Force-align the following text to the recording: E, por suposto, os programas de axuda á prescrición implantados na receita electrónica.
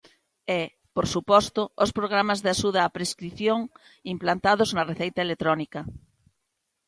E, 0.59 0.61
por 0.95 1.05
suposto, 1.13 1.61
os 1.83 1.91
programas 1.97 2.39
de 2.43 2.49
axuda 2.55 2.85
á 2.87 2.89
prescrición 2.97 3.59
implantados 4.13 4.69
na 4.75 4.87
receita 4.91 5.23
electrónica. 5.27 5.79